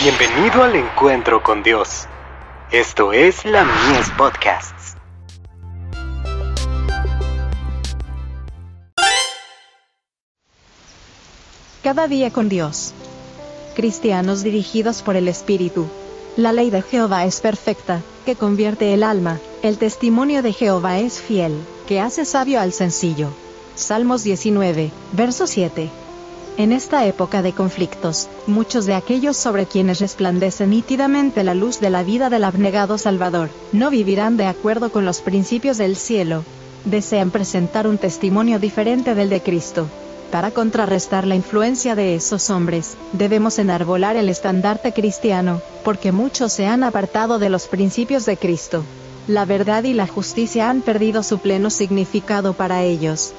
[0.00, 2.06] Bienvenido al encuentro con Dios.
[2.70, 4.94] Esto es la Mies Podcasts.
[11.82, 12.94] Cada día con Dios.
[13.74, 15.88] Cristianos dirigidos por el Espíritu.
[16.36, 21.20] La ley de Jehová es perfecta, que convierte el alma, el testimonio de Jehová es
[21.20, 23.30] fiel, que hace sabio al sencillo.
[23.74, 25.90] Salmos 19, verso 7.
[26.58, 31.88] En esta época de conflictos, muchos de aquellos sobre quienes resplandece nítidamente la luz de
[31.88, 36.42] la vida del abnegado Salvador, no vivirán de acuerdo con los principios del cielo.
[36.84, 39.86] Desean presentar un testimonio diferente del de Cristo.
[40.32, 46.66] Para contrarrestar la influencia de esos hombres, debemos enarbolar el estandarte cristiano, porque muchos se
[46.66, 48.82] han apartado de los principios de Cristo.
[49.28, 53.32] La verdad y la justicia han perdido su pleno significado para ellos.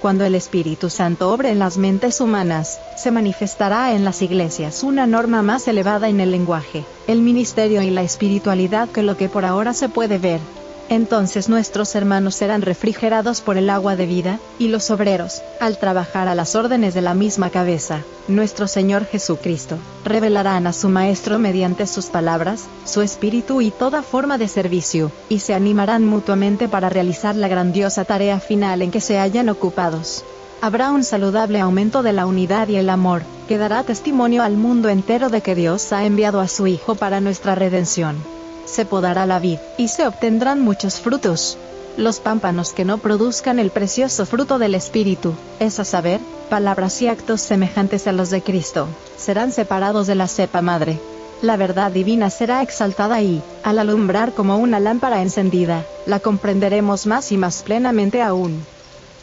[0.00, 5.06] Cuando el Espíritu Santo obre en las mentes humanas, se manifestará en las iglesias una
[5.06, 9.44] norma más elevada en el lenguaje, el ministerio y la espiritualidad que lo que por
[9.44, 10.59] ahora se puede ver.
[10.90, 16.26] Entonces nuestros hermanos serán refrigerados por el agua de vida, y los obreros, al trabajar
[16.26, 21.86] a las órdenes de la misma cabeza, nuestro Señor Jesucristo, revelarán a su Maestro mediante
[21.86, 27.36] sus palabras, su espíritu y toda forma de servicio, y se animarán mutuamente para realizar
[27.36, 30.24] la grandiosa tarea final en que se hayan ocupados.
[30.60, 34.88] Habrá un saludable aumento de la unidad y el amor, que dará testimonio al mundo
[34.88, 38.39] entero de que Dios ha enviado a su Hijo para nuestra redención
[38.70, 41.58] se podará la vid, y se obtendrán muchos frutos.
[41.96, 47.08] Los pámpanos que no produzcan el precioso fruto del Espíritu, es a saber, palabras y
[47.08, 48.86] actos semejantes a los de Cristo,
[49.18, 50.98] serán separados de la cepa madre.
[51.42, 57.32] La verdad divina será exaltada y, al alumbrar como una lámpara encendida, la comprenderemos más
[57.32, 58.62] y más plenamente aún.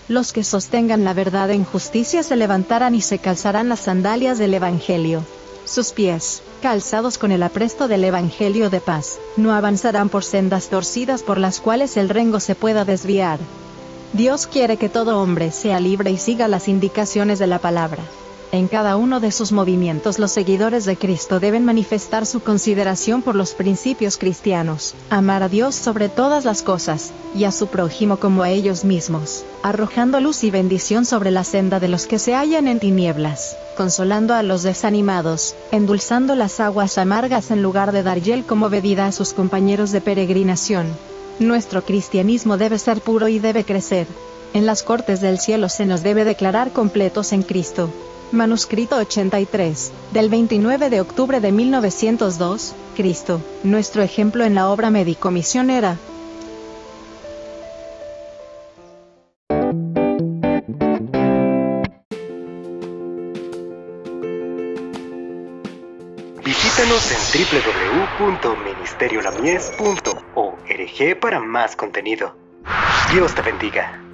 [0.08, 4.54] Los que sostengan la verdad en justicia se levantarán y se calzarán las sandalias del
[4.54, 5.24] Evangelio.
[5.66, 11.24] Sus pies, calzados con el apresto del Evangelio de paz, no avanzarán por sendas torcidas
[11.24, 13.40] por las cuales el rengo se pueda desviar.
[14.14, 18.04] Dios quiere que todo hombre sea libre y siga las indicaciones de la palabra.
[18.54, 23.36] En cada uno de sus movimientos los seguidores de Cristo deben manifestar su consideración por
[23.36, 28.44] los principios cristianos, amar a Dios sobre todas las cosas, y a su prójimo como
[28.44, 32.70] a ellos mismos, arrojando luz y bendición sobre la senda de los que se hallan
[32.70, 38.46] en tinieblas, consolando a los desanimados, endulzando las aguas amargas en lugar de dar hiel
[38.46, 40.88] como bebida a sus compañeros de peregrinación.
[41.40, 44.08] Nuestro cristianismo debe ser puro y debe crecer.
[44.54, 47.90] En las cortes del cielo se nos debe declarar completos en Cristo.
[48.32, 55.98] Manuscrito 83, del 29 de octubre de 1902, Cristo, nuestro ejemplo en la obra médico-misionera.
[66.44, 67.20] Visítanos en
[68.20, 72.36] www.ministeriolamies.org para más contenido.
[73.14, 74.07] Dios te bendiga.